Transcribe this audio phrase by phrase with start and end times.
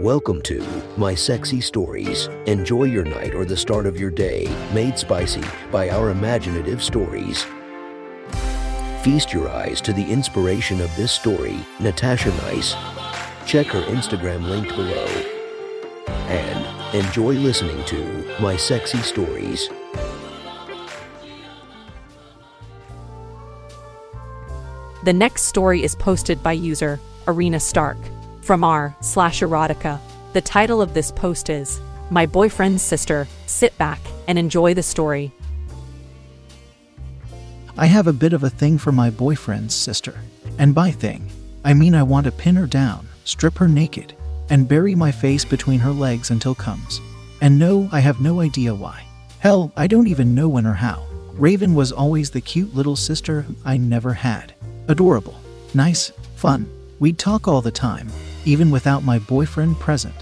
[0.00, 0.60] Welcome to
[0.96, 2.26] My Sexy Stories.
[2.46, 7.46] Enjoy your night or the start of your day, made spicy by our imaginative stories.
[9.02, 12.72] Feast your eyes to the inspiration of this story, Natasha Nice.
[13.46, 15.06] Check her Instagram linked below.
[16.08, 19.68] And enjoy listening to My Sexy Stories.
[25.04, 26.98] The next story is posted by user
[27.28, 27.98] Arena Stark
[28.44, 29.98] from r slash erotica.
[30.34, 33.26] The title of this post is My Boyfriend's Sister.
[33.46, 35.32] Sit back and enjoy the story.
[37.76, 40.14] I have a bit of a thing for my boyfriend's sister.
[40.58, 41.28] And by thing,
[41.64, 44.14] I mean I want to pin her down, strip her naked,
[44.48, 47.00] and bury my face between her legs until comes.
[47.40, 49.02] And no, I have no idea why.
[49.40, 51.04] Hell, I don't even know when or how.
[51.32, 54.54] Raven was always the cute little sister I never had.
[54.86, 55.34] Adorable,
[55.74, 56.70] nice, fun.
[57.00, 58.08] We'd talk all the time,
[58.44, 60.14] even without my boyfriend present.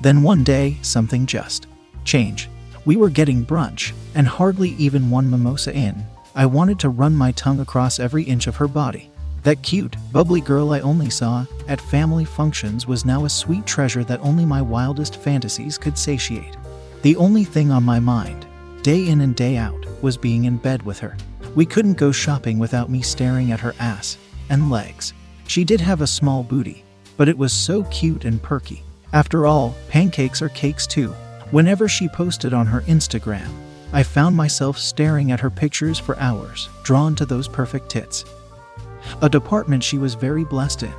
[0.00, 1.66] Then one day, something just
[2.04, 2.48] changed.
[2.84, 6.04] We were getting brunch, and hardly even one mimosa in.
[6.34, 9.10] I wanted to run my tongue across every inch of her body.
[9.42, 14.04] That cute, bubbly girl I only saw at family functions was now a sweet treasure
[14.04, 16.56] that only my wildest fantasies could satiate.
[17.02, 18.46] The only thing on my mind,
[18.82, 21.16] day in and day out, was being in bed with her.
[21.54, 24.18] We couldn't go shopping without me staring at her ass
[24.50, 25.14] and legs.
[25.46, 26.84] She did have a small booty,
[27.20, 28.82] but it was so cute and perky.
[29.12, 31.10] After all, pancakes are cakes too.
[31.50, 33.50] Whenever she posted on her Instagram,
[33.92, 38.24] I found myself staring at her pictures for hours, drawn to those perfect tits.
[39.20, 40.94] A department she was very blessed in.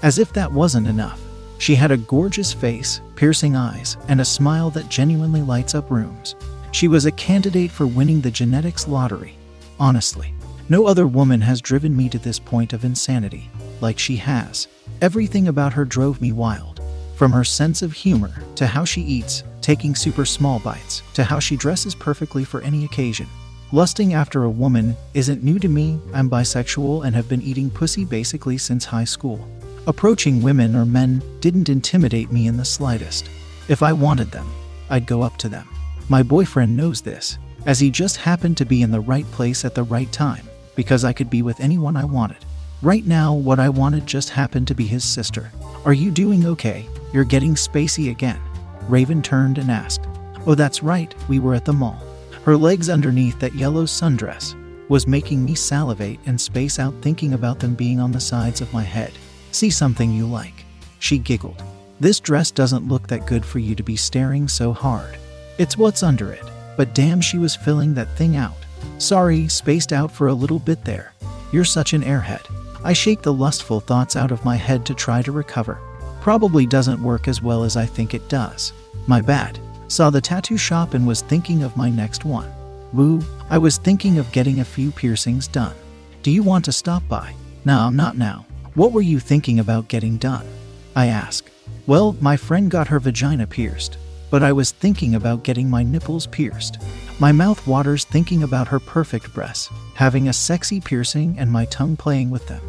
[0.00, 1.20] As if that wasn't enough,
[1.58, 6.36] she had a gorgeous face, piercing eyes, and a smile that genuinely lights up rooms.
[6.72, 9.36] She was a candidate for winning the genetics lottery.
[9.78, 10.32] Honestly,
[10.70, 13.50] no other woman has driven me to this point of insanity
[13.80, 14.68] like she has.
[15.00, 16.80] Everything about her drove me wild.
[17.16, 21.38] From her sense of humor, to how she eats, taking super small bites, to how
[21.38, 23.26] she dresses perfectly for any occasion.
[23.72, 25.98] Lusting after a woman isn't new to me.
[26.14, 29.44] I'm bisexual and have been eating pussy basically since high school.
[29.88, 33.28] Approaching women or men didn't intimidate me in the slightest.
[33.68, 34.46] If I wanted them,
[34.88, 35.66] I'd go up to them.
[36.08, 39.74] My boyfriend knows this, as he just happened to be in the right place at
[39.74, 42.45] the right time, because I could be with anyone I wanted.
[42.82, 45.50] Right now, what I wanted just happened to be his sister.
[45.86, 46.86] Are you doing okay?
[47.10, 48.40] You're getting spacey again.
[48.86, 50.06] Raven turned and asked.
[50.46, 52.02] Oh, that's right, we were at the mall.
[52.44, 54.54] Her legs underneath that yellow sundress
[54.90, 58.72] was making me salivate and space out thinking about them being on the sides of
[58.74, 59.12] my head.
[59.52, 60.66] See something you like.
[60.98, 61.62] She giggled.
[61.98, 65.16] This dress doesn't look that good for you to be staring so hard.
[65.56, 66.44] It's what's under it.
[66.76, 68.66] But damn, she was filling that thing out.
[68.98, 71.14] Sorry, spaced out for a little bit there.
[71.52, 72.44] You're such an airhead.
[72.86, 75.80] I shake the lustful thoughts out of my head to try to recover.
[76.20, 78.72] Probably doesn't work as well as I think it does.
[79.08, 79.58] My bad.
[79.88, 82.48] Saw the tattoo shop and was thinking of my next one.
[82.92, 85.74] Woo, I was thinking of getting a few piercings done.
[86.22, 87.34] Do you want to stop by?
[87.64, 88.46] No, not now.
[88.74, 90.46] What were you thinking about getting done?
[90.94, 91.50] I ask.
[91.88, 93.98] Well, my friend got her vagina pierced,
[94.30, 96.78] but I was thinking about getting my nipples pierced.
[97.18, 101.96] My mouth waters thinking about her perfect breasts, having a sexy piercing and my tongue
[101.96, 102.62] playing with them.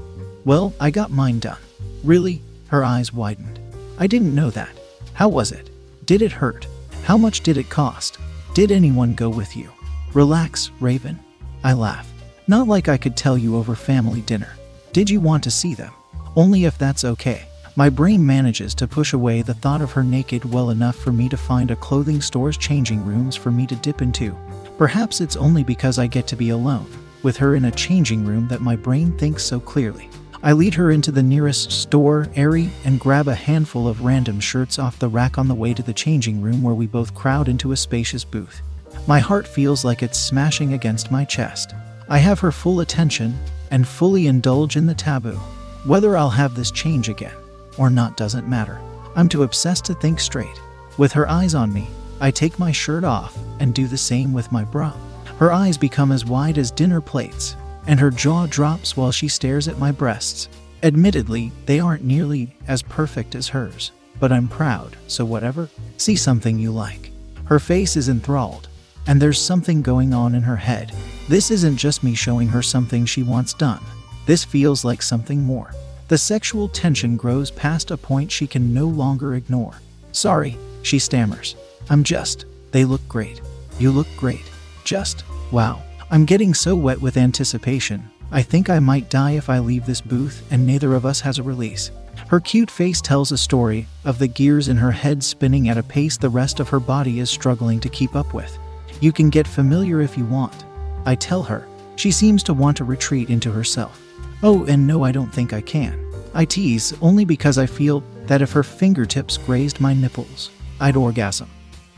[0.47, 1.57] Well, I got mine done.
[2.05, 2.41] Really?
[2.69, 3.59] Her eyes widened.
[3.99, 4.69] I didn't know that.
[5.11, 5.69] How was it?
[6.05, 6.65] Did it hurt?
[7.03, 8.17] How much did it cost?
[8.53, 9.69] Did anyone go with you?
[10.13, 11.19] Relax, Raven.
[11.65, 12.09] I laugh.
[12.47, 14.53] Not like I could tell you over family dinner.
[14.93, 15.91] Did you want to see them?
[16.37, 17.45] Only if that's okay.
[17.75, 21.27] My brain manages to push away the thought of her naked well enough for me
[21.27, 24.33] to find a clothing store's changing rooms for me to dip into.
[24.77, 26.87] Perhaps it's only because I get to be alone
[27.21, 30.09] with her in a changing room that my brain thinks so clearly.
[30.43, 34.77] I lead her into the nearest store, Aerie, and grab a handful of random shirts
[34.77, 37.71] off the rack on the way to the changing room where we both crowd into
[37.71, 38.61] a spacious booth.
[39.07, 41.73] My heart feels like it's smashing against my chest.
[42.07, 43.35] I have her full attention
[43.71, 45.39] and fully indulge in the taboo.
[45.85, 47.35] Whether I'll have this change again
[47.77, 48.79] or not doesn't matter.
[49.15, 50.61] I'm too obsessed to think straight.
[50.99, 51.87] With her eyes on me,
[52.19, 54.93] I take my shirt off and do the same with my bra.
[55.39, 57.55] Her eyes become as wide as dinner plates
[57.87, 60.49] and her jaw drops while she stares at my breasts.
[60.83, 65.69] Admittedly, they aren't nearly as perfect as hers, but I'm proud, so whatever.
[65.97, 67.11] See something you like.
[67.45, 68.67] Her face is enthralled,
[69.07, 70.91] and there's something going on in her head.
[71.29, 73.81] This isn't just me showing her something she wants done.
[74.25, 75.73] This feels like something more.
[76.09, 79.75] The sexual tension grows past a point she can no longer ignore.
[80.11, 81.55] Sorry, she stammers.
[81.89, 82.45] I'm just.
[82.71, 83.41] They look great.
[83.79, 84.43] You look great.
[84.83, 85.23] Just.
[85.51, 85.81] Wow.
[86.09, 88.09] I'm getting so wet with anticipation.
[88.31, 91.37] I think I might die if I leave this booth and neither of us has
[91.37, 91.91] a release.
[92.29, 95.83] Her cute face tells a story of the gears in her head spinning at a
[95.83, 98.57] pace the rest of her body is struggling to keep up with.
[99.01, 100.63] You can get familiar if you want.
[101.05, 101.67] I tell her.
[101.97, 104.01] She seems to want to retreat into herself.
[104.43, 105.99] Oh, and no, I don't think I can.
[106.33, 111.49] I tease only because I feel that if her fingertips grazed my nipples, I'd orgasm.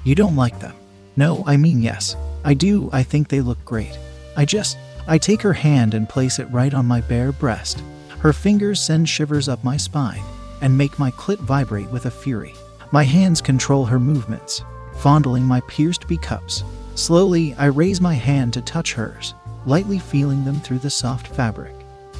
[0.03, 0.75] You don't like them?
[1.15, 2.15] No, I mean yes.
[2.43, 3.97] I do, I think they look great.
[4.37, 4.77] I just,
[5.07, 7.83] I take her hand and place it right on my bare breast.
[8.19, 10.23] Her fingers send shivers up my spine
[10.61, 12.53] and make my clit vibrate with a fury.
[12.91, 14.61] My hands control her movements,
[14.95, 16.63] fondling my pierced B cups.
[16.95, 19.33] Slowly, I raise my hand to touch hers,
[19.65, 21.73] lightly feeling them through the soft fabric.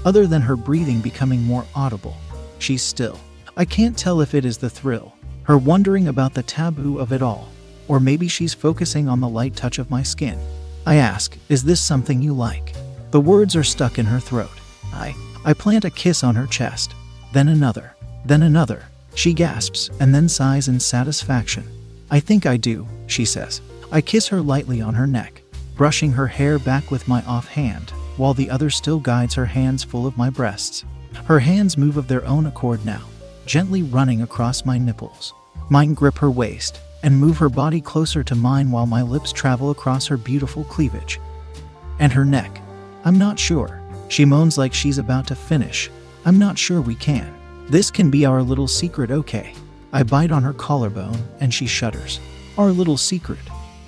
[0.06, 2.16] Other than her breathing becoming more audible,
[2.60, 3.19] she's still.
[3.57, 5.13] I can't tell if it is the thrill,
[5.44, 7.50] her wondering about the taboo of it all,
[7.90, 10.40] or maybe she's focusing on the light touch of my skin.
[10.86, 12.74] I ask, Is this something you like?
[13.12, 14.52] The words are stuck in her throat.
[14.94, 15.14] I,
[15.44, 16.94] I plant a kiss on her chest,
[17.34, 18.86] then another, then another.
[19.16, 21.64] She gasps and then sighs in satisfaction.
[22.12, 23.62] I think I do, she says.
[23.92, 25.42] I kiss her lightly on her neck,
[25.76, 30.06] brushing her hair back with my offhand, while the other still guides her hands full
[30.06, 30.86] of my breasts.
[31.26, 33.02] Her hands move of their own accord now,
[33.46, 35.34] gently running across my nipples.
[35.70, 39.72] Mine grip her waist, and move her body closer to mine while my lips travel
[39.72, 41.19] across her beautiful cleavage.
[42.00, 42.62] And her neck.
[43.06, 43.81] I'm not sure.
[44.10, 45.90] She moans like she's about to finish.
[46.25, 47.34] I'm not sure we can.
[47.69, 49.54] This can be our little secret, okay?
[49.94, 52.19] I bite on her collarbone and she shudders.
[52.57, 53.40] Our little secret.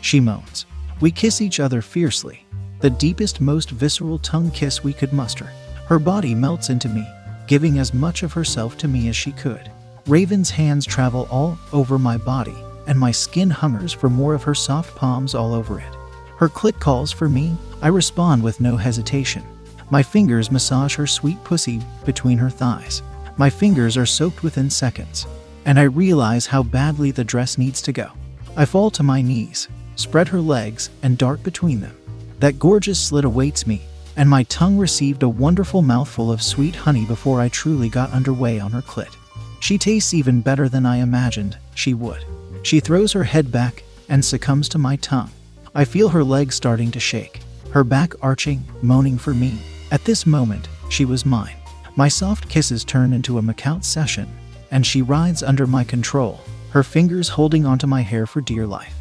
[0.02, 0.66] She moans.
[1.00, 2.46] We kiss each other fiercely,
[2.80, 5.46] the deepest, most visceral tongue kiss we could muster.
[5.88, 7.08] Her body melts into me,
[7.48, 9.72] giving as much of herself to me as she could.
[10.08, 12.56] Raven's hands travel all over my body,
[12.88, 15.96] and my skin hungers for more of her soft palms all over it.
[16.38, 17.56] Her clit calls for me.
[17.82, 19.44] I respond with no hesitation.
[19.90, 23.02] My fingers massage her sweet pussy between her thighs.
[23.38, 25.28] My fingers are soaked within seconds,
[25.66, 28.12] and I realize how badly the dress needs to go.
[28.56, 31.98] I fall to my knees, spread her legs, and dart between them.
[32.40, 33.82] That gorgeous slit awaits me,
[34.16, 38.60] and my tongue received a wonderful mouthful of sweet honey before I truly got underway
[38.60, 39.16] on her clit.
[39.60, 42.26] She tastes even better than I imagined she would.
[42.64, 45.32] She throws her head back and succumbs to my tongue.
[45.74, 47.40] I feel her legs starting to shake,
[47.72, 49.60] her back arching, moaning for me.
[49.92, 51.56] At this moment, she was mine.
[51.96, 54.30] My soft kisses turn into a makeout session,
[54.70, 58.96] and she rides under my control, her fingers holding onto my hair for dear life.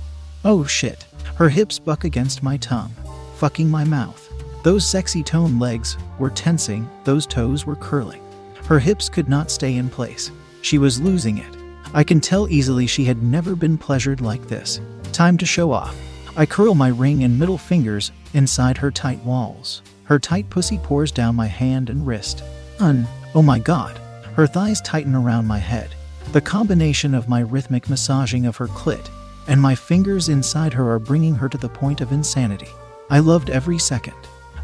[0.44, 1.06] Oh shit.
[1.37, 2.92] Her hips buck against my tongue,
[3.37, 4.28] fucking my mouth.
[4.62, 8.23] Those sexy toned legs were tensing, those toes were curling.
[8.66, 10.30] Her hips could not stay in place.
[10.62, 11.60] She was losing it.
[11.92, 14.80] I can tell easily she had never been pleasured like this.
[15.12, 15.97] Time to show off.
[16.37, 19.82] I curl my ring and middle fingers inside her tight walls.
[20.04, 22.42] Her tight pussy pours down my hand and wrist.
[22.78, 23.99] Un, oh my god.
[24.35, 25.94] Her thighs tighten around my head.
[26.32, 29.09] The combination of my rhythmic massaging of her clit
[29.50, 32.68] and my fingers inside her are bringing her to the point of insanity.
[33.11, 34.14] I loved every second.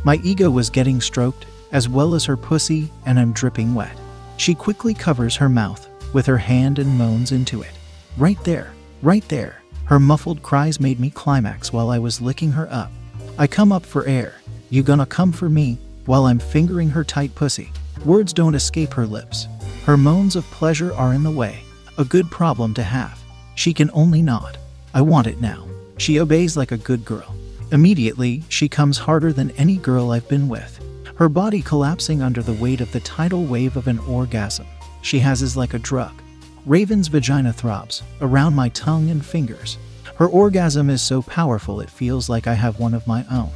[0.04, 3.99] My ego was getting stroked, as well as her pussy, and I'm dripping wet.
[4.37, 5.86] She quickly covers her mouth
[6.16, 7.73] with her hand and moans into it.
[8.16, 9.61] Right there, right there.
[9.85, 12.90] Her muffled cries made me climax while I was licking her up.
[13.37, 14.37] I come up for air.
[14.70, 15.76] You gonna come for me?
[16.06, 17.70] While I'm fingering her tight pussy.
[18.06, 19.46] Words don't escape her lips.
[19.85, 21.58] Her moans of pleasure are in the way.
[21.99, 23.23] A good problem to have.
[23.54, 24.56] She can only nod.
[24.94, 25.68] I want it now.
[25.99, 27.37] She obeys like a good girl.
[27.73, 30.80] Immediately, she comes harder than any girl I've been with,
[31.16, 34.66] her body collapsing under the weight of the tidal wave of an orgasm.
[35.06, 36.20] She has is like a drug.
[36.66, 39.78] Raven's vagina throbs around my tongue and fingers.
[40.16, 43.50] Her orgasm is so powerful it feels like I have one of my own.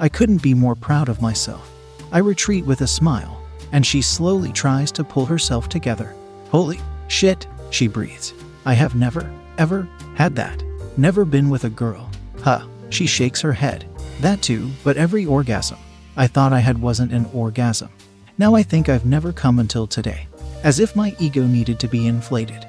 [0.00, 1.70] I couldn't be more proud of myself.
[2.10, 6.14] I retreat with a smile, and she slowly tries to pull herself together.
[6.48, 8.32] Holy shit, she breathes.
[8.64, 10.62] I have never, ever had that.
[10.96, 12.10] Never been with a girl.
[12.40, 13.84] Huh, she shakes her head.
[14.22, 15.78] That too, but every orgasm
[16.16, 17.90] I thought I had wasn't an orgasm.
[18.38, 20.28] Now I think I've never come until today.
[20.64, 22.66] As if my ego needed to be inflated.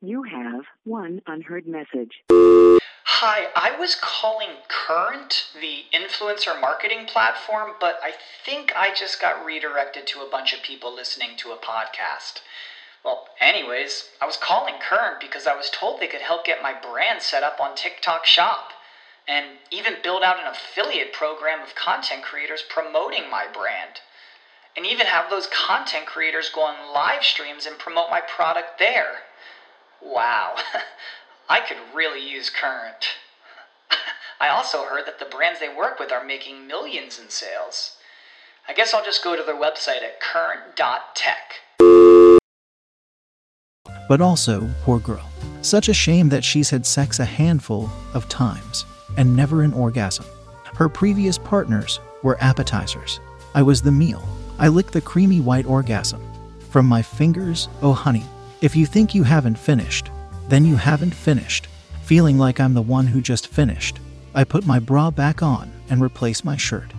[0.00, 2.22] You have one unheard message.
[2.30, 8.12] Hi, I was calling Current, the influencer marketing platform, but I
[8.46, 12.40] think I just got redirected to a bunch of people listening to a podcast.
[13.04, 16.72] Well, anyways, I was calling Current because I was told they could help get my
[16.72, 18.70] brand set up on TikTok Shop
[19.28, 24.00] and even build out an affiliate program of content creators promoting my brand.
[24.76, 29.18] And even have those content creators go on live streams and promote my product there.
[30.02, 30.56] Wow,
[31.48, 33.06] I could really use Current.
[34.40, 37.96] I also heard that the brands they work with are making millions in sales.
[38.66, 41.60] I guess I'll just go to their website at current.tech.
[44.08, 45.30] But also, poor girl.
[45.62, 48.84] Such a shame that she's had sex a handful of times
[49.16, 50.26] and never an orgasm.
[50.74, 53.20] Her previous partners were appetizers.
[53.54, 54.26] I was the meal.
[54.58, 56.22] I lick the creamy white orgasm.
[56.70, 58.24] From my fingers, oh honey,
[58.60, 60.10] if you think you haven't finished,
[60.48, 61.66] then you haven't finished.
[62.02, 63.98] Feeling like I'm the one who just finished,
[64.34, 66.92] I put my bra back on and replace my shirt.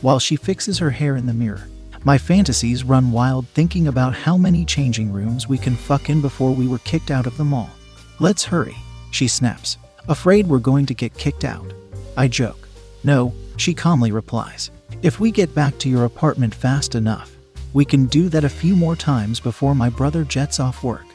[0.00, 1.68] While she fixes her hair in the mirror,
[2.04, 6.52] my fantasies run wild thinking about how many changing rooms we can fuck in before
[6.52, 7.70] we were kicked out of the mall.
[8.18, 8.76] Let's hurry,
[9.10, 9.76] she snaps,
[10.08, 11.72] afraid we're going to get kicked out.
[12.16, 12.68] I joke.
[13.04, 14.70] No, she calmly replies.
[15.02, 17.34] If we get back to your apartment fast enough,
[17.72, 21.06] we can do that a few more times before my brother jets off work.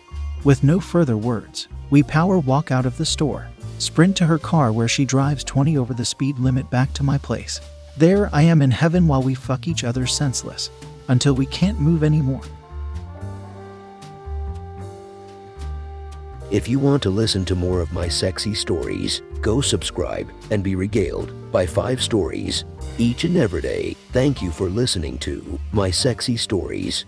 [0.43, 4.71] With no further words, we power walk out of the store, sprint to her car
[4.71, 7.61] where she drives 20 over the speed limit back to my place.
[7.97, 10.71] There I am in heaven while we fuck each other senseless,
[11.07, 12.41] until we can't move anymore.
[16.51, 20.73] If you want to listen to more of my sexy stories, go subscribe and be
[20.75, 22.65] regaled by five stories
[22.97, 23.95] each and every day.
[24.11, 27.05] Thank you for listening to My Sexy Stories.